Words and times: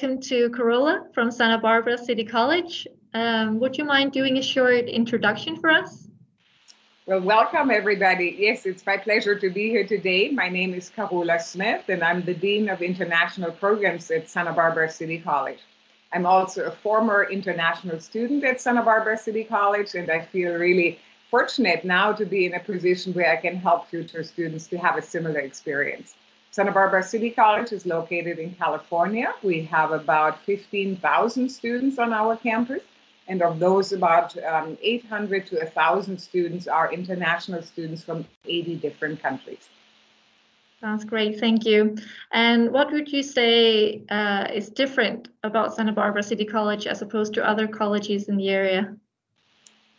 welcome 0.00 0.20
to 0.20 0.48
Carola 0.50 1.06
from 1.12 1.28
Santa 1.28 1.58
Barbara 1.58 1.98
City 1.98 2.22
College. 2.22 2.86
Um, 3.14 3.58
would 3.58 3.76
you 3.76 3.84
mind 3.84 4.12
doing 4.12 4.38
a 4.38 4.42
short 4.42 4.84
introduction 4.84 5.56
for 5.56 5.70
us? 5.70 6.06
Well, 7.06 7.20
welcome 7.20 7.72
everybody. 7.72 8.36
Yes, 8.38 8.64
it's 8.64 8.86
my 8.86 8.96
pleasure 8.96 9.36
to 9.36 9.50
be 9.50 9.70
here 9.70 9.84
today. 9.84 10.30
My 10.30 10.48
name 10.48 10.72
is 10.72 10.88
Carola 10.88 11.40
Smith, 11.40 11.88
and 11.88 12.04
I'm 12.04 12.22
the 12.22 12.32
Dean 12.32 12.68
of 12.68 12.80
International 12.80 13.50
Programs 13.50 14.08
at 14.12 14.30
Santa 14.30 14.52
Barbara 14.52 14.88
City 14.88 15.18
College. 15.18 15.58
I'm 16.12 16.26
also 16.26 16.66
a 16.66 16.70
former 16.70 17.28
international 17.28 17.98
student 17.98 18.44
at 18.44 18.60
Santa 18.60 18.82
Barbara 18.82 19.18
City 19.18 19.42
College, 19.42 19.96
and 19.96 20.12
I 20.12 20.20
feel 20.20 20.52
really 20.52 21.00
fortunate 21.28 21.84
now 21.84 22.12
to 22.12 22.24
be 22.24 22.46
in 22.46 22.54
a 22.54 22.60
position 22.60 23.14
where 23.14 23.32
I 23.32 23.36
can 23.36 23.56
help 23.56 23.88
future 23.88 24.22
students 24.22 24.68
to 24.68 24.78
have 24.78 24.96
a 24.96 25.02
similar 25.02 25.40
experience. 25.40 26.14
Santa 26.58 26.72
Barbara 26.72 27.04
City 27.04 27.30
College 27.30 27.70
is 27.70 27.86
located 27.86 28.40
in 28.40 28.52
California. 28.52 29.32
We 29.44 29.62
have 29.66 29.92
about 29.92 30.42
15,000 30.42 31.48
students 31.48 32.00
on 32.00 32.12
our 32.12 32.36
campus, 32.36 32.82
and 33.28 33.42
of 33.42 33.60
those, 33.60 33.92
about 33.92 34.36
um, 34.42 34.76
800 34.82 35.46
to 35.46 35.58
1,000 35.58 36.18
students 36.18 36.66
are 36.66 36.92
international 36.92 37.62
students 37.62 38.02
from 38.02 38.26
80 38.44 38.74
different 38.74 39.22
countries. 39.22 39.68
Sounds 40.80 41.04
great, 41.04 41.38
thank 41.38 41.64
you. 41.64 41.96
And 42.32 42.72
what 42.72 42.90
would 42.90 43.12
you 43.12 43.22
say 43.22 44.02
uh, 44.10 44.48
is 44.52 44.68
different 44.68 45.28
about 45.44 45.76
Santa 45.76 45.92
Barbara 45.92 46.24
City 46.24 46.44
College 46.44 46.88
as 46.88 47.02
opposed 47.02 47.34
to 47.34 47.48
other 47.48 47.68
colleges 47.68 48.28
in 48.28 48.36
the 48.36 48.48
area? 48.48 48.96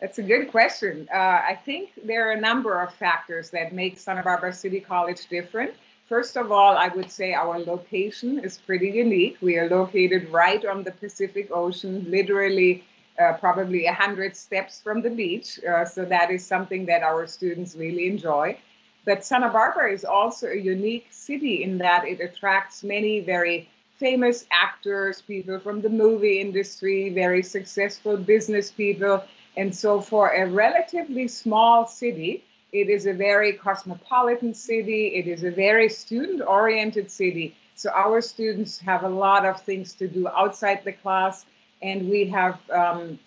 That's 0.02 0.18
a 0.18 0.24
good 0.24 0.52
question. 0.52 1.08
Uh, 1.14 1.18
I 1.18 1.58
think 1.64 1.92
there 2.04 2.28
are 2.28 2.34
a 2.34 2.42
number 2.42 2.82
of 2.82 2.94
factors 2.94 3.50
that 3.52 3.72
make 3.74 3.98
Santa 3.98 4.24
Barbara 4.24 4.52
City 4.52 4.82
College 4.82 5.26
different. 5.30 5.72
First 6.10 6.38
of 6.38 6.52
all, 6.52 6.76
I 6.76 6.88
would 6.88 7.12
say 7.12 7.36
our 7.36 7.60
location 7.60 8.40
is 8.40 8.58
pretty 8.58 8.90
unique. 8.90 9.38
We 9.42 9.60
are 9.60 9.70
located 9.70 10.32
right 10.32 10.66
on 10.66 10.84
the 10.84 10.92
Pacific 10.92 11.52
Ocean, 11.52 12.04
literally 12.10 12.84
uh, 13.22 13.34
probably 13.34 13.86
100 13.86 14.36
steps 14.36 14.82
from 14.82 15.04
the 15.04 15.12
beach. 15.12 15.60
Uh, 15.64 15.86
so 15.86 16.06
that 16.06 16.32
is 16.32 16.44
something 16.44 16.88
that 16.88 17.04
our 17.04 17.28
students 17.28 17.76
really 17.76 18.08
enjoy. 18.08 18.58
But 19.06 19.24
Santa 19.24 19.50
Barbara 19.50 19.94
is 19.94 20.04
also 20.04 20.48
a 20.48 20.56
unique 20.56 21.06
city 21.12 21.62
in 21.62 21.78
that 21.78 22.06
it 22.06 22.20
attracts 22.20 22.84
many 22.84 23.20
very 23.20 23.70
famous 23.98 24.48
actors, 24.50 25.22
people 25.22 25.60
from 25.60 25.82
the 25.82 25.90
movie 25.90 26.42
industry, 26.42 27.10
very 27.10 27.44
successful 27.44 28.18
business 28.18 28.72
people. 28.72 29.24
And 29.58 29.76
so, 29.76 30.02
for 30.02 30.30
a 30.30 30.50
relatively 30.50 31.28
small 31.28 31.86
city, 31.86 32.44
it 32.72 32.90
is 32.90 33.06
a 33.06 33.14
very 33.14 33.54
cosmopolitan 33.54 34.54
city, 34.54 35.08
it 35.16 35.28
is 35.28 35.44
a 35.44 35.52
very 35.52 35.90
student 35.90 36.42
oriented 36.42 37.10
city. 37.12 37.56
So, 37.76 37.90
our 37.92 38.22
students 38.22 38.78
have 38.80 39.04
a 39.04 39.10
lot 39.10 39.46
of 39.46 39.62
things 39.62 39.94
to 39.96 40.08
do 40.08 40.28
outside 40.28 40.82
the 40.84 40.92
class, 40.92 41.46
and 41.82 42.10
we 42.10 42.28
have 42.28 42.60
um, 42.70 43.20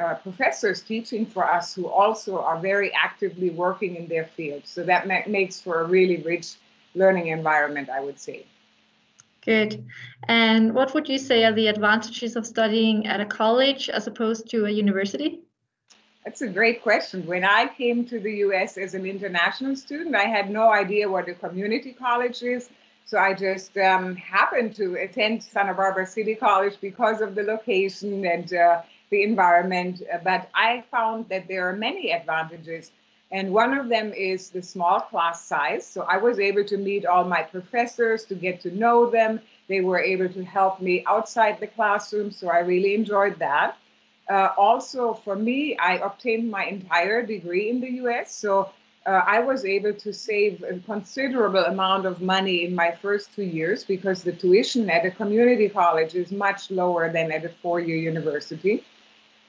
uh, 0.00 0.14
professors 0.14 0.82
teaching 0.82 1.26
for 1.26 1.44
us 1.44 1.74
who 1.74 1.86
also 1.86 2.40
are 2.40 2.58
very 2.58 2.92
actively 2.94 3.50
working 3.50 3.96
in 3.96 4.06
their 4.06 4.24
field. 4.24 4.62
So 4.64 4.82
that 4.84 5.06
ma- 5.06 5.26
makes 5.26 5.60
for 5.60 5.80
a 5.80 5.84
really 5.84 6.18
rich 6.18 6.54
learning 6.94 7.28
environment, 7.28 7.88
I 7.90 8.00
would 8.00 8.18
say. 8.18 8.46
Good. 9.44 9.84
And 10.28 10.74
what 10.74 10.94
would 10.94 11.08
you 11.08 11.18
say 11.18 11.44
are 11.44 11.52
the 11.52 11.68
advantages 11.68 12.36
of 12.36 12.46
studying 12.46 13.06
at 13.06 13.20
a 13.20 13.26
college 13.26 13.88
as 13.88 14.06
opposed 14.06 14.48
to 14.50 14.66
a 14.66 14.70
university? 14.70 15.40
That's 16.30 16.42
a 16.42 16.46
great 16.48 16.80
question. 16.84 17.26
When 17.26 17.42
I 17.42 17.66
came 17.66 18.04
to 18.04 18.20
the 18.20 18.32
US 18.46 18.78
as 18.78 18.94
an 18.94 19.04
international 19.04 19.74
student, 19.74 20.14
I 20.14 20.26
had 20.26 20.48
no 20.48 20.72
idea 20.72 21.10
what 21.10 21.28
a 21.28 21.34
community 21.34 21.92
college 21.92 22.44
is. 22.44 22.70
So 23.04 23.18
I 23.18 23.34
just 23.34 23.76
um, 23.76 24.14
happened 24.14 24.76
to 24.76 24.94
attend 24.94 25.42
Santa 25.42 25.74
Barbara 25.74 26.06
City 26.06 26.36
College 26.36 26.74
because 26.80 27.20
of 27.20 27.34
the 27.34 27.42
location 27.42 28.24
and 28.24 28.54
uh, 28.54 28.82
the 29.10 29.24
environment. 29.24 30.02
Uh, 30.02 30.18
but 30.22 30.48
I 30.54 30.84
found 30.92 31.28
that 31.30 31.48
there 31.48 31.68
are 31.68 31.74
many 31.74 32.12
advantages. 32.12 32.92
And 33.32 33.52
one 33.52 33.76
of 33.76 33.88
them 33.88 34.12
is 34.12 34.50
the 34.50 34.62
small 34.62 35.00
class 35.00 35.44
size. 35.44 35.84
So 35.84 36.02
I 36.02 36.18
was 36.18 36.38
able 36.38 36.62
to 36.66 36.76
meet 36.76 37.06
all 37.06 37.24
my 37.24 37.42
professors, 37.42 38.24
to 38.26 38.36
get 38.36 38.60
to 38.60 38.70
know 38.70 39.10
them. 39.10 39.40
They 39.66 39.80
were 39.80 39.98
able 39.98 40.28
to 40.28 40.44
help 40.44 40.80
me 40.80 41.02
outside 41.08 41.58
the 41.58 41.66
classroom. 41.66 42.30
So 42.30 42.48
I 42.50 42.60
really 42.60 42.94
enjoyed 42.94 43.40
that. 43.40 43.76
Uh, 44.30 44.52
also, 44.56 45.12
for 45.12 45.34
me, 45.34 45.76
I 45.78 45.96
obtained 45.96 46.48
my 46.50 46.64
entire 46.64 47.26
degree 47.26 47.68
in 47.68 47.80
the 47.80 47.90
US. 48.04 48.32
So 48.32 48.70
uh, 49.04 49.22
I 49.26 49.40
was 49.40 49.64
able 49.64 49.92
to 49.94 50.12
save 50.12 50.62
a 50.62 50.78
considerable 50.78 51.64
amount 51.64 52.06
of 52.06 52.22
money 52.22 52.64
in 52.64 52.72
my 52.72 52.92
first 52.92 53.34
two 53.34 53.42
years 53.42 53.82
because 53.82 54.22
the 54.22 54.32
tuition 54.32 54.88
at 54.88 55.04
a 55.04 55.10
community 55.10 55.68
college 55.68 56.14
is 56.14 56.30
much 56.30 56.70
lower 56.70 57.10
than 57.10 57.32
at 57.32 57.44
a 57.44 57.48
four 57.48 57.80
year 57.80 57.96
university. 57.96 58.84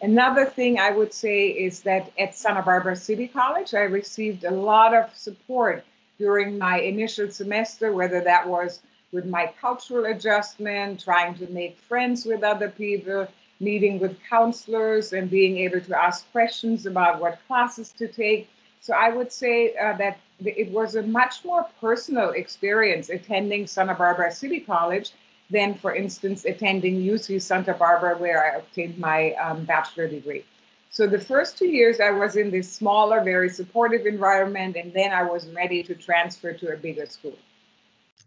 Another 0.02 0.46
thing 0.46 0.80
I 0.80 0.90
would 0.90 1.14
say 1.14 1.50
is 1.50 1.82
that 1.82 2.12
at 2.18 2.34
Santa 2.34 2.64
Barbara 2.64 2.96
City 2.96 3.28
College, 3.28 3.76
I 3.76 3.82
received 3.82 4.46
a 4.46 4.52
lot 4.52 4.96
of 4.96 5.16
support 5.16 5.86
during 6.18 6.58
my 6.58 6.80
initial 6.80 7.30
semester, 7.30 7.94
whether 7.94 8.22
that 8.22 8.48
was 8.48 8.80
with 9.12 9.26
my 9.28 9.54
cultural 9.62 10.06
adjustment, 10.06 11.04
trying 11.04 11.36
to 11.36 11.48
make 11.52 11.78
friends 11.78 12.26
with 12.26 12.42
other 12.42 12.70
people, 12.70 13.28
meeting 13.62 14.00
with 14.00 14.18
counselors, 14.30 15.14
and 15.14 15.30
being 15.30 15.58
able 15.60 15.82
to 15.82 16.04
ask 16.04 16.30
questions 16.32 16.86
about 16.86 17.22
what 17.22 17.40
classes 17.48 17.92
to 17.94 18.08
take. 18.08 18.50
So 18.82 18.94
I 18.94 19.10
would 19.10 19.32
say 19.32 19.76
uh, 19.76 19.96
that 19.98 20.20
it 20.40 20.72
was 20.72 20.96
a 20.96 21.04
much 21.04 21.46
more 21.46 21.68
personal 21.80 22.32
experience 22.32 23.10
attending 23.10 23.68
Santa 23.68 23.94
Barbara 23.94 24.32
City 24.32 24.60
College 24.60 25.12
than, 25.52 25.76
for 25.76 25.94
instance, 25.94 26.46
attending 26.46 26.96
UC 26.96 27.42
Santa 27.42 27.74
Barbara, 27.74 28.18
where 28.18 28.44
I 28.44 28.58
obtained 28.58 28.98
my 28.98 29.34
um, 29.34 29.66
bachelor 29.66 30.08
degree. 30.08 30.46
So 30.90 31.08
the 31.08 31.20
first 31.20 31.58
two 31.58 31.68
years, 31.68 32.00
I 32.00 32.12
was 32.12 32.36
in 32.36 32.52
this 32.52 32.72
smaller, 32.72 33.24
very 33.24 33.50
supportive 33.50 34.06
environment, 34.06 34.76
and 34.76 34.92
then 34.94 35.14
I 35.14 35.24
was 35.24 35.48
ready 35.50 35.84
to 35.84 35.96
transfer 35.96 36.54
to 36.54 36.74
a 36.74 36.78
bigger 36.78 37.06
school. 37.06 37.38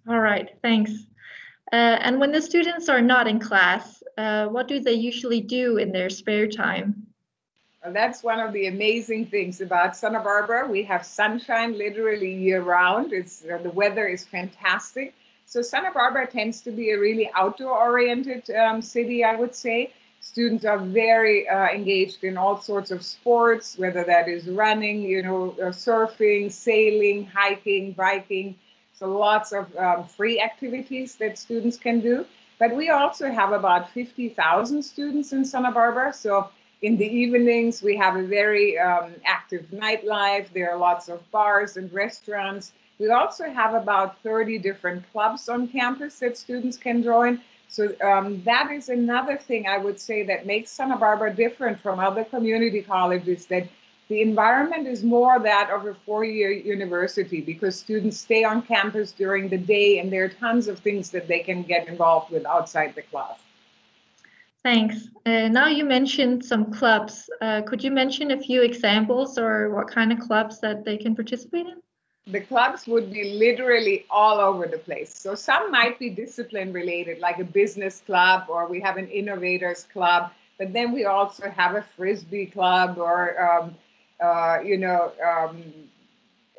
All 0.09 0.21
right, 0.21 0.51
thanks. 0.63 0.93
Uh, 1.75 1.99
and 2.07 2.21
when 2.21 2.31
the 2.31 2.41
students 2.41 2.89
are 2.89 3.03
not 3.03 3.27
in 3.27 3.41
class, 3.41 4.01
uh, 4.17 4.47
what 4.47 4.69
do 4.69 4.79
they 4.79 4.93
usually 4.93 5.41
do 5.41 5.77
in 5.77 5.91
their 5.91 6.09
spare 6.09 6.47
time? 6.47 7.05
Well, 7.83 7.93
that's 7.93 8.23
one 8.23 8.39
of 8.39 8.53
the 8.53 8.69
amazing 8.69 9.27
things 9.27 9.61
about 9.61 9.97
Santa 9.97 10.21
Barbara. 10.21 10.69
We 10.69 10.85
have 10.85 11.05
sunshine 11.05 11.77
literally 11.77 12.33
year 12.33 12.63
round. 12.63 13.13
It's 13.13 13.45
uh, 13.45 13.59
the 13.59 13.71
weather 13.71 14.07
is 14.07 14.25
fantastic. 14.25 15.15
So 15.47 15.63
Santa 15.63 15.91
Barbara 15.91 16.29
tends 16.29 16.61
to 16.61 16.71
be 16.71 16.93
a 16.93 16.99
really 17.07 17.29
outdoor-oriented 17.35 18.51
um, 18.51 18.81
city, 18.81 19.25
I 19.25 19.35
would 19.35 19.55
say. 19.57 19.93
Students 20.21 20.65
are 20.65 20.79
very 20.79 21.49
uh, 21.49 21.67
engaged 21.79 22.23
in 22.23 22.37
all 22.37 22.61
sorts 22.61 22.93
of 22.93 23.03
sports, 23.03 23.77
whether 23.77 24.05
that 24.05 24.29
is 24.29 24.47
running, 24.47 25.03
you 25.03 25.25
know, 25.25 25.57
uh, 25.61 25.73
surfing, 25.73 26.53
sailing, 26.53 27.27
hiking, 27.27 27.91
biking. 27.93 28.55
So 28.95 29.09
lots 29.09 29.53
of 29.53 29.77
um, 29.77 30.05
free 30.05 30.41
activities 30.41 31.17
that 31.17 31.37
students 31.37 31.77
can 31.77 32.01
do. 32.01 32.25
But 32.59 32.75
we 32.77 32.91
also 32.91 33.31
have 33.31 33.53
about 33.53 33.91
50,000 33.91 34.83
students 34.83 35.33
in 35.33 35.45
Santa 35.45 35.73
Barbara. 35.73 36.13
So 36.13 36.49
in 36.83 36.97
the 36.97 37.07
evenings, 37.07 37.83
we 37.83 37.97
have 37.97 38.17
a 38.17 38.23
very 38.23 38.79
um, 38.79 39.15
active 39.25 39.67
nightlife. 39.73 40.53
There 40.53 40.71
are 40.71 40.79
lots 40.79 41.09
of 41.09 41.29
bars 41.33 41.77
and 41.77 41.93
restaurants. 41.93 42.73
We 43.01 43.11
also 43.11 43.51
have 43.51 43.75
about 43.75 44.23
30 44.23 44.59
different 44.59 45.11
clubs 45.11 45.49
on 45.49 45.67
campus 45.67 46.21
that 46.21 46.39
students 46.39 46.77
can 46.77 47.03
join. 47.03 47.41
So 47.69 47.93
um, 48.01 48.43
that 48.45 48.71
is 48.71 48.89
another 48.89 49.37
thing 49.37 49.67
I 49.67 49.79
would 49.79 49.99
say 49.99 50.23
that 50.25 50.47
makes 50.47 50.71
Santa 50.71 50.97
Barbara 50.97 51.35
different 51.35 51.81
from 51.81 51.99
other 51.99 52.23
community 52.23 52.83
colleges 52.83 53.47
that 53.47 53.67
the 54.09 54.21
environment 54.21 54.87
is 54.87 55.03
more 55.03 55.39
that 55.39 55.71
of 55.71 55.87
a 55.87 55.95
four-year 56.07 56.51
university 56.51 57.41
because 57.41 57.79
students 57.79 58.19
stay 58.19 58.45
on 58.45 58.63
campus 58.63 59.13
during 59.13 59.49
the 59.49 59.59
day 59.59 59.99
and 59.99 60.13
there 60.13 60.25
are 60.25 60.29
tons 60.29 60.69
of 60.69 60.79
things 60.79 61.11
that 61.11 61.27
they 61.27 61.41
can 61.41 61.63
get 61.63 61.89
involved 61.89 62.31
with 62.31 62.45
outside 62.47 62.95
the 62.95 63.03
class. 63.03 63.39
Thanks. 64.63 65.09
Uh, 65.27 65.49
now 65.49 65.67
you 65.67 65.85
mentioned 65.85 66.45
some 66.45 66.73
clubs. 66.73 67.29
Uh, 67.41 67.63
could 67.63 67.85
you 67.85 67.91
mention 67.91 68.31
a 68.31 68.41
few 68.41 68.63
examples 68.63 69.39
or 69.39 69.71
what 69.75 69.89
kind 69.89 70.13
of 70.13 70.19
clubs 70.21 70.61
that 70.61 70.85
they 70.85 70.97
can 70.97 71.15
participate 71.15 71.67
in? 71.67 71.83
the 72.27 72.41
clubs 72.41 72.87
would 72.87 73.13
be 73.13 73.35
literally 73.35 74.07
all 74.11 74.41
over 74.41 74.67
the 74.67 74.79
place. 74.79 75.15
So 75.15 75.35
some 75.35 75.71
might 75.71 75.99
be 75.99 76.09
discipline 76.09 76.73
related, 76.73 77.19
like 77.19 77.39
a 77.39 77.45
business 77.45 78.03
club, 78.07 78.47
or 78.49 78.67
we 78.67 78.81
have 78.81 78.97
an 78.97 79.09
innovators 79.09 79.87
club. 79.93 80.33
But 80.59 80.73
then 80.73 80.93
we 80.93 81.05
also 81.05 81.51
have 81.51 81.75
a 81.75 81.85
frisbee 81.97 82.47
club, 82.47 82.97
or 82.97 83.39
um, 83.47 83.75
uh, 84.23 84.59
you 84.65 84.77
know, 84.79 85.13
um, 85.25 85.63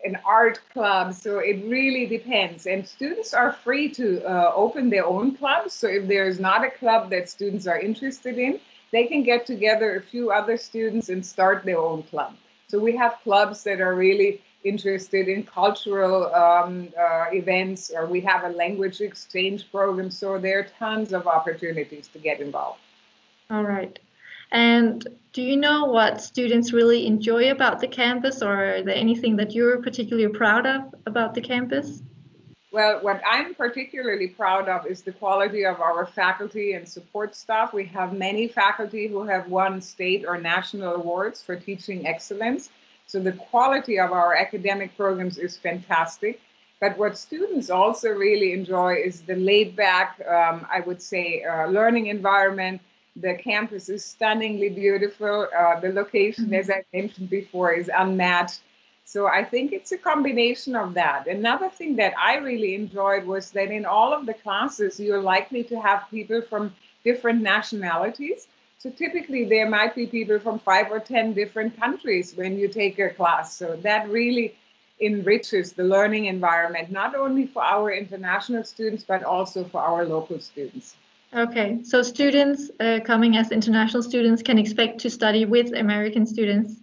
an 0.03 0.17
art 0.25 0.59
club. 0.71 1.13
So 1.13 1.39
it 1.39 1.65
really 1.65 2.05
depends. 2.05 2.67
And 2.67 2.87
students 2.87 3.33
are 3.33 3.51
free 3.51 3.89
to 3.89 4.23
uh, 4.23 4.51
open 4.55 4.89
their 4.89 5.05
own 5.05 5.35
clubs. 5.35 5.73
So 5.73 5.87
if 5.87 6.07
there's 6.07 6.39
not 6.39 6.63
a 6.63 6.69
club 6.69 7.09
that 7.09 7.29
students 7.29 7.67
are 7.67 7.79
interested 7.79 8.37
in, 8.37 8.59
they 8.91 9.07
can 9.07 9.23
get 9.23 9.45
together 9.45 9.95
a 9.95 10.01
few 10.01 10.31
other 10.31 10.57
students 10.57 11.09
and 11.09 11.25
start 11.25 11.65
their 11.65 11.79
own 11.79 12.03
club. 12.03 12.35
So 12.67 12.79
we 12.79 12.95
have 12.97 13.17
clubs 13.23 13.63
that 13.63 13.81
are 13.81 13.95
really 13.95 14.41
interested 14.63 15.27
in 15.27 15.43
cultural 15.43 16.33
um, 16.33 16.89
uh, 16.99 17.25
events, 17.31 17.91
or 17.95 18.07
we 18.07 18.21
have 18.21 18.43
a 18.43 18.49
language 18.49 19.01
exchange 19.01 19.69
program. 19.71 20.09
So 20.09 20.39
there 20.39 20.59
are 20.59 20.67
tons 20.79 21.13
of 21.13 21.27
opportunities 21.27 22.07
to 22.09 22.19
get 22.19 22.39
involved. 22.39 22.79
All 23.49 23.63
right. 23.63 23.99
And 24.55 25.05
do 25.33 25.41
you 25.41 25.57
know 25.57 25.83
what 25.83 26.21
students 26.21 26.71
really 26.71 27.05
enjoy 27.05 27.51
about 27.51 27.81
the 27.81 27.89
campus, 27.89 28.41
or 28.41 28.75
is 28.75 28.85
there 28.85 28.95
anything 28.95 29.35
that 29.35 29.51
you're 29.53 29.81
particularly 29.81 30.29
proud 30.29 30.65
of 30.65 30.95
about 31.05 31.33
the 31.33 31.41
campus? 31.41 32.01
Well, 32.71 32.99
what 33.01 33.21
I'm 33.29 33.53
particularly 33.53 34.29
proud 34.29 34.69
of 34.69 34.85
is 34.85 35.01
the 35.01 35.11
quality 35.11 35.65
of 35.65 35.81
our 35.81 36.05
faculty 36.05 36.71
and 36.71 36.87
support 36.87 37.35
staff. 37.35 37.73
We 37.73 37.83
have 37.87 38.13
many 38.13 38.47
faculty 38.47 39.07
who 39.07 39.25
have 39.25 39.49
won 39.49 39.81
state 39.81 40.23
or 40.25 40.37
national 40.37 40.95
awards 40.95 41.41
for 41.41 41.57
teaching 41.57 42.07
excellence. 42.07 42.69
So 43.07 43.19
the 43.19 43.33
quality 43.33 43.99
of 43.99 44.13
our 44.13 44.35
academic 44.35 44.95
programs 44.95 45.37
is 45.37 45.57
fantastic. 45.57 46.39
But 46.79 46.97
what 46.97 47.17
students 47.17 47.69
also 47.69 48.09
really 48.09 48.53
enjoy 48.53 48.95
is 48.95 49.21
the 49.21 49.35
laid 49.35 49.75
back, 49.75 50.21
um, 50.25 50.65
I 50.71 50.79
would 50.79 51.01
say, 51.01 51.43
uh, 51.43 51.67
learning 51.67 52.07
environment. 52.07 52.79
The 53.15 53.35
campus 53.35 53.89
is 53.89 54.03
stunningly 54.03 54.69
beautiful. 54.69 55.47
Uh, 55.57 55.79
the 55.79 55.89
location, 55.89 56.45
mm-hmm. 56.45 56.55
as 56.55 56.69
I 56.69 56.83
mentioned 56.93 57.29
before, 57.29 57.73
is 57.73 57.89
unmatched. 57.93 58.61
So 59.05 59.27
I 59.27 59.43
think 59.43 59.71
it's 59.71 59.91
a 59.91 59.97
combination 59.97 60.75
of 60.75 60.95
that. 60.95 61.27
Another 61.27 61.69
thing 61.69 61.95
that 61.97 62.13
I 62.17 62.37
really 62.37 62.73
enjoyed 62.73 63.25
was 63.25 63.51
that 63.51 63.71
in 63.71 63.85
all 63.85 64.13
of 64.13 64.25
the 64.25 64.33
classes, 64.33 64.99
you're 64.99 65.21
likely 65.21 65.63
to 65.65 65.79
have 65.79 66.09
people 66.09 66.41
from 66.41 66.73
different 67.03 67.41
nationalities. 67.41 68.47
So 68.79 68.89
typically 68.89 69.45
there 69.45 69.69
might 69.69 69.95
be 69.95 70.07
people 70.07 70.39
from 70.39 70.59
five 70.59 70.91
or 70.91 70.99
10 70.99 71.33
different 71.33 71.79
countries 71.79 72.33
when 72.35 72.57
you 72.57 72.67
take 72.67 72.97
a 72.99 73.11
class. 73.11 73.55
So 73.55 73.77
that 73.83 74.09
really 74.09 74.55
enriches 74.99 75.73
the 75.73 75.83
learning 75.83 76.25
environment, 76.25 76.91
not 76.91 77.15
only 77.15 77.45
for 77.47 77.63
our 77.63 77.91
international 77.91 78.63
students, 78.63 79.03
but 79.03 79.23
also 79.23 79.63
for 79.65 79.81
our 79.81 80.05
local 80.05 80.39
students. 80.39 80.95
Okay, 81.35 81.83
so 81.83 82.01
students 82.01 82.71
uh, 82.79 83.01
coming 83.03 83.35
as 83.35 83.51
international 83.51 84.01
students 84.01 84.41
can 84.41 84.57
expect 84.57 84.99
to 85.01 85.09
study 85.09 85.43
with 85.43 85.73
American 85.73 86.25
students. 86.25 86.75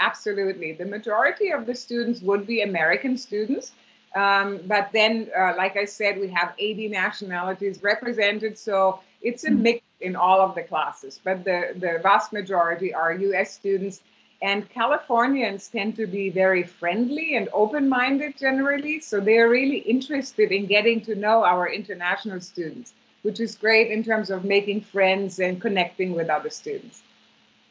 Absolutely. 0.00 0.72
The 0.72 0.84
majority 0.84 1.52
of 1.52 1.64
the 1.64 1.76
students 1.76 2.20
would 2.20 2.44
be 2.44 2.62
American 2.62 3.16
students. 3.16 3.70
Um, 4.16 4.60
but 4.66 4.90
then, 4.92 5.28
uh, 5.36 5.54
like 5.56 5.76
I 5.76 5.84
said, 5.84 6.18
we 6.18 6.28
have 6.28 6.54
80 6.58 6.88
nationalities 6.88 7.82
represented. 7.84 8.58
So 8.58 8.98
it's 9.22 9.44
a 9.44 9.50
mix 9.52 9.82
in 10.00 10.16
all 10.16 10.40
of 10.40 10.56
the 10.56 10.62
classes. 10.62 11.20
But 11.22 11.44
the, 11.44 11.74
the 11.76 12.00
vast 12.02 12.32
majority 12.32 12.92
are 12.92 13.12
US 13.12 13.52
students. 13.52 14.02
And 14.42 14.68
Californians 14.70 15.68
tend 15.68 15.94
to 15.96 16.06
be 16.06 16.30
very 16.30 16.64
friendly 16.64 17.36
and 17.36 17.48
open 17.52 17.88
minded 17.88 18.36
generally. 18.38 18.98
So 19.00 19.20
they're 19.20 19.48
really 19.48 19.78
interested 19.78 20.50
in 20.50 20.66
getting 20.66 21.00
to 21.02 21.14
know 21.14 21.44
our 21.44 21.68
international 21.68 22.40
students, 22.40 22.92
which 23.24 23.40
is 23.40 23.56
great 23.56 23.90
in 23.90 24.04
terms 24.04 24.30
of 24.30 24.44
making 24.44 24.82
friends 24.82 25.38
and 25.40 25.60
connecting 25.60 26.14
with 26.14 26.28
other 26.28 26.50
students. 26.50 27.02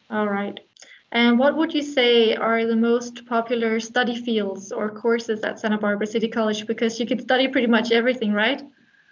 All 0.09 0.27
right. 0.27 0.59
And 1.11 1.37
what 1.37 1.55
would 1.55 1.71
you 1.73 1.83
say 1.83 2.35
are 2.35 2.65
the 2.65 2.75
most 2.75 3.27
popular 3.27 3.79
study 3.79 4.19
fields 4.19 4.71
or 4.71 4.89
courses 4.89 5.43
at 5.43 5.59
Santa 5.59 5.77
Barbara 5.77 6.07
City 6.07 6.27
College? 6.27 6.65
Because 6.65 6.99
you 6.99 7.05
could 7.05 7.21
study 7.21 7.47
pretty 7.47 7.67
much 7.67 7.91
everything, 7.91 8.33
right? 8.33 8.63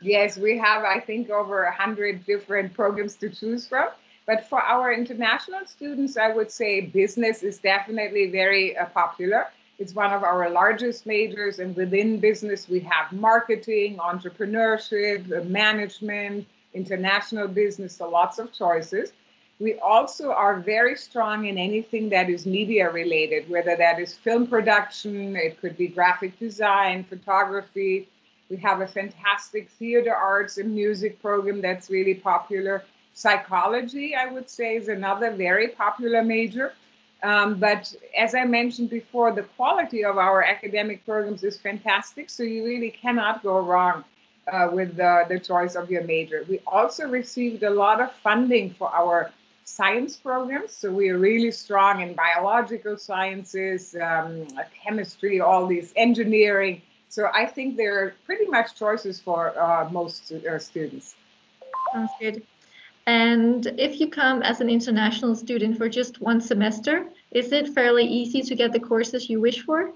Yes, 0.01 0.35
we 0.35 0.57
have, 0.57 0.83
I 0.83 0.99
think, 0.99 1.29
over 1.29 1.63
100 1.63 2.25
different 2.25 2.73
programs 2.73 3.15
to 3.17 3.29
choose 3.29 3.67
from. 3.67 3.89
But 4.25 4.49
for 4.49 4.59
our 4.59 4.91
international 4.91 5.65
students, 5.67 6.17
I 6.17 6.33
would 6.33 6.49
say 6.49 6.81
business 6.81 7.44
is 7.44 7.59
definitely 7.59 8.31
very 8.31 8.75
uh, 8.75 8.85
popular. 8.87 9.47
It's 9.81 9.95
one 9.95 10.13
of 10.13 10.24
our 10.24 10.48
largest 10.48 11.07
majors, 11.07 11.57
and 11.57 11.75
within 11.75 12.19
business, 12.19 12.69
we 12.69 12.81
have 12.81 13.12
marketing, 13.12 13.98
entrepreneurship, 13.98 15.50
management, 15.50 16.45
international 16.75 17.48
business, 17.48 17.95
so 17.95 18.07
lots 18.07 18.38
of 18.38 18.54
choices. 18.54 19.12
We 19.60 19.80
also 19.80 20.33
are 20.33 20.60
very 20.60 20.95
strong 20.95 21.48
in 21.48 21.57
anything 21.57 22.10
that 22.10 22.30
is 22.30 22.45
media 22.45 22.92
related, 22.92 23.50
whether 23.50 23.75
that 23.75 24.00
is 24.00 24.13
film 24.13 24.45
production, 24.45 25.36
it 25.36 25.60
could 25.60 25.75
be 25.78 25.88
graphic 25.88 26.38
design, 26.38 27.04
photography. 27.04 28.07
We 28.51 28.57
have 28.57 28.81
a 28.81 28.88
fantastic 28.88 29.68
theater 29.80 30.13
arts 30.13 30.60
and 30.60 30.75
music 30.75 31.19
program 31.24 31.60
that's 31.60 31.89
really 31.89 32.13
popular. 32.13 32.83
Psychology, 33.16 34.13
I 34.13 34.28
would 34.31 34.48
say, 34.48 34.75
is 34.75 34.89
another 34.89 35.31
very 35.31 35.69
popular 35.69 36.24
major. 36.24 36.74
Um, 37.23 37.59
but 37.59 37.94
as 38.18 38.33
I 38.33 38.45
mentioned 38.45 38.89
before, 38.89 39.31
the 39.31 39.44
quality 39.44 40.03
of 40.03 40.18
our 40.18 40.44
academic 40.44 41.06
programs 41.06 41.44
is 41.44 41.57
fantastic, 41.57 42.29
so 42.29 42.44
you 42.44 42.65
really 42.65 42.89
cannot 42.89 43.44
go 43.44 43.59
wrong 43.59 44.03
uh, 44.51 44.69
with 44.71 44.95
the, 44.97 45.25
the 45.29 45.39
choice 45.39 45.75
of 45.75 45.91
your 45.91 46.03
major. 46.03 46.44
We 46.50 46.59
also 46.65 47.07
received 47.07 47.62
a 47.63 47.69
lot 47.69 48.01
of 48.01 48.12
funding 48.23 48.73
for 48.73 48.94
our 48.94 49.31
science 49.63 50.15
programs. 50.15 50.73
So 50.73 50.91
we 50.91 51.09
are 51.09 51.18
really 51.18 51.51
strong 51.51 52.01
in 52.01 52.15
biological 52.15 52.97
sciences, 52.97 53.95
um, 54.01 54.47
chemistry, 54.83 55.39
all 55.39 55.68
these 55.68 55.94
engineering. 55.95 56.81
So 57.09 57.29
I 57.33 57.45
think 57.45 57.77
there 57.77 58.03
are 58.03 58.13
pretty 58.25 58.45
much 58.45 58.75
choices 58.75 59.19
for 59.19 59.57
uh, 59.59 59.89
most 59.89 60.31
uh, 60.31 60.59
students. 60.59 61.15
Sounds 61.94 62.12
good. 62.19 62.44
And 63.07 63.65
if 63.80 64.00
you 64.00 64.09
come 64.09 64.44
as 64.44 64.62
an 64.62 64.69
international 64.69 65.36
student 65.36 65.77
for 65.77 65.89
just 65.89 66.21
one 66.21 66.39
semester, 66.39 67.07
is 67.31 67.51
it 67.51 67.69
fairly 67.69 68.06
easy 68.06 68.42
to 68.42 68.56
get 68.56 68.74
the 68.74 68.80
courses 68.80 69.30
you 69.30 69.42
wish 69.42 69.63
for? 69.63 69.92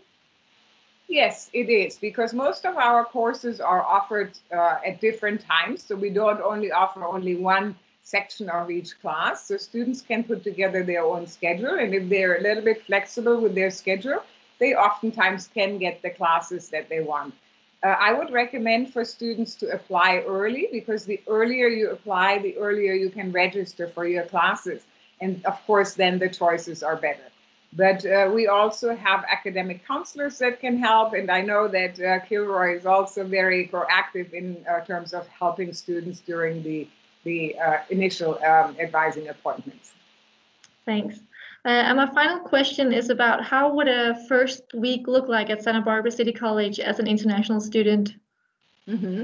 Yes, 1.08 1.52
it 1.54 1.70
is, 1.70 1.98
because 1.98 2.34
most 2.34 2.66
of 2.66 2.78
our 2.78 3.06
courses 3.06 3.62
are 3.62 3.84
offered 3.84 4.32
uh, 4.52 4.78
at 4.86 5.00
different 5.00 5.42
times. 5.42 5.84
So 5.84 5.96
we 5.96 6.10
don't 6.10 6.42
only 6.42 6.72
offer 6.72 7.04
only 7.04 7.36
one 7.36 7.76
section 8.02 8.50
of 8.50 8.72
each 8.72 9.00
class. 9.02 9.48
So 9.48 9.58
students 9.58 10.02
can 10.02 10.24
put 10.24 10.44
together 10.44 10.84
their 10.84 11.04
own 11.04 11.28
schedule. 11.28 11.78
And 11.78 11.94
if 11.94 12.10
they're 12.10 12.38
a 12.38 12.42
little 12.42 12.64
bit 12.64 12.84
flexible 12.86 13.40
with 13.40 13.54
their 13.54 13.70
schedule, 13.70 14.24
they 14.60 14.74
oftentimes 14.74 15.48
can 15.54 15.78
get 15.78 16.02
the 16.02 16.10
classes 16.10 16.70
that 16.70 16.90
they 16.90 17.02
want. 17.02 17.36
Uh, 17.84 17.88
I 17.88 18.14
would 18.14 18.32
recommend 18.32 18.92
for 18.92 19.06
students 19.06 19.56
to 19.56 19.72
apply 19.72 20.24
early 20.28 20.68
because 20.72 21.06
the 21.06 21.22
earlier 21.28 21.68
you 21.68 21.92
apply, 21.92 22.40
the 22.40 22.58
earlier 22.58 22.94
you 22.94 23.10
can 23.10 23.32
register 23.32 23.88
for 23.88 24.08
your 24.08 24.24
classes. 24.24 24.84
And 25.22 25.46
of 25.46 25.64
course, 25.66 25.94
then 25.94 26.20
the 26.20 26.30
choices 26.30 26.84
are 26.84 26.96
better. 26.96 27.24
But 27.74 28.06
uh, 28.06 28.32
we 28.34 28.48
also 28.48 28.96
have 28.96 29.26
academic 29.30 29.86
counselors 29.86 30.38
that 30.40 30.60
can 30.62 30.78
help. 30.78 31.14
And 31.14 31.30
I 31.30 31.42
know 31.42 31.68
that 31.68 32.00
uh, 32.00 32.20
Kilroy 32.26 32.78
is 32.78 32.86
also 32.86 33.26
very 33.26 33.68
proactive 33.68 34.34
in 34.34 34.66
uh, 34.70 34.80
terms 34.86 35.14
of 35.14 35.28
helping 35.28 35.74
students 35.74 36.22
during 36.22 36.64
the 36.64 36.88
the 37.24 37.58
uh, 37.58 37.78
initial 37.90 38.38
um, 38.44 38.78
advising 38.80 39.30
appointments. 39.30 39.94
Thanks. 40.86 41.20
Uh, 41.66 41.70
and 41.70 41.98
my 41.98 42.06
final 42.14 42.40
question 42.40 42.94
is 42.94 43.10
about 43.10 43.44
how 43.44 43.74
would 43.74 43.88
a 43.88 44.16
first 44.28 44.62
week 44.76 45.08
look 45.08 45.28
like 45.28 45.50
at 45.50 45.64
Santa 45.64 45.82
Barbara 45.82 46.12
City 46.12 46.32
College 46.32 46.80
as 46.80 47.00
an 47.00 47.08
international 47.08 47.60
student? 47.60 48.14
Mm-hmm. 48.88 49.24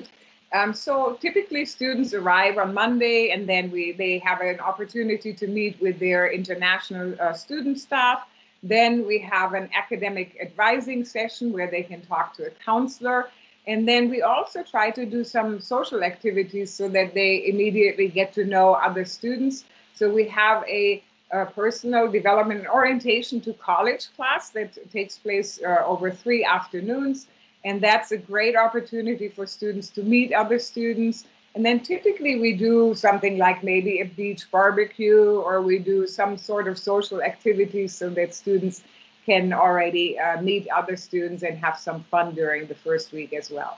Um, 0.53 0.73
so 0.73 1.17
typically 1.21 1.65
students 1.65 2.13
arrive 2.13 2.57
on 2.57 2.73
Monday 2.73 3.29
and 3.29 3.47
then 3.47 3.71
we 3.71 3.93
they 3.93 4.17
have 4.19 4.41
an 4.41 4.59
opportunity 4.59 5.33
to 5.33 5.47
meet 5.47 5.79
with 5.79 5.99
their 5.99 6.31
international 6.31 7.15
uh, 7.21 7.31
student 7.31 7.79
staff. 7.79 8.27
Then 8.63 9.05
we 9.05 9.19
have 9.19 9.53
an 9.53 9.69
academic 9.75 10.35
advising 10.41 11.05
session 11.05 11.53
where 11.53 11.69
they 11.69 11.83
can 11.83 12.01
talk 12.01 12.35
to 12.37 12.47
a 12.47 12.49
counselor 12.65 13.29
and 13.67 13.87
then 13.87 14.09
we 14.09 14.23
also 14.23 14.63
try 14.63 14.89
to 14.91 15.05
do 15.05 15.23
some 15.23 15.61
social 15.61 16.03
activities 16.03 16.73
so 16.73 16.89
that 16.89 17.13
they 17.13 17.45
immediately 17.47 18.07
get 18.07 18.33
to 18.33 18.45
know 18.45 18.73
other 18.73 19.05
students. 19.05 19.65
So 19.93 20.09
we 20.09 20.27
have 20.29 20.63
a, 20.67 21.03
a 21.31 21.45
personal 21.45 22.11
development 22.11 22.59
and 22.61 22.69
orientation 22.69 23.39
to 23.41 23.53
college 23.53 24.09
class 24.15 24.49
that 24.49 24.77
takes 24.91 25.17
place 25.17 25.59
uh, 25.65 25.83
over 25.85 26.11
three 26.11 26.43
afternoons. 26.43 27.27
And 27.63 27.79
that's 27.81 28.11
a 28.11 28.17
great 28.17 28.55
opportunity 28.55 29.29
for 29.29 29.45
students 29.45 29.89
to 29.91 30.03
meet 30.03 30.33
other 30.33 30.59
students. 30.59 31.25
And 31.55 31.65
then 31.65 31.81
typically 31.81 32.39
we 32.39 32.53
do 32.53 32.95
something 32.95 33.37
like 33.37 33.63
maybe 33.63 33.99
a 33.99 34.05
beach 34.05 34.49
barbecue 34.51 35.39
or 35.39 35.61
we 35.61 35.79
do 35.79 36.07
some 36.07 36.37
sort 36.37 36.67
of 36.67 36.77
social 36.77 37.21
activities 37.21 37.93
so 37.93 38.09
that 38.11 38.33
students 38.33 38.83
can 39.25 39.53
already 39.53 40.17
uh, 40.17 40.41
meet 40.41 40.67
other 40.69 40.97
students 40.97 41.43
and 41.43 41.57
have 41.57 41.77
some 41.77 42.03
fun 42.05 42.33
during 42.33 42.67
the 42.67 42.75
first 42.75 43.11
week 43.11 43.33
as 43.33 43.51
well. 43.51 43.77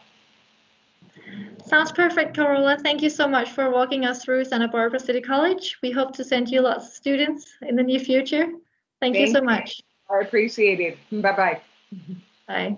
Sounds 1.66 1.92
perfect, 1.92 2.36
Carola. 2.36 2.78
Thank 2.78 3.02
you 3.02 3.10
so 3.10 3.28
much 3.28 3.50
for 3.52 3.70
walking 3.70 4.06
us 4.06 4.24
through 4.24 4.46
Santa 4.46 4.68
Barbara 4.68 5.00
City 5.00 5.22
College. 5.22 5.78
We 5.82 5.92
hope 5.92 6.14
to 6.16 6.24
send 6.24 6.50
you 6.50 6.62
lots 6.62 6.88
of 6.88 6.94
students 6.94 7.52
in 7.62 7.76
the 7.76 7.84
near 7.84 8.00
future. 8.00 8.46
Thank, 9.00 9.16
Thank 9.16 9.18
you 9.18 9.28
so 9.28 9.42
much. 9.42 9.82
I 10.10 10.20
appreciate 10.20 10.80
it. 10.80 10.98
Bye-bye. 11.22 11.62
Bye. 12.48 12.78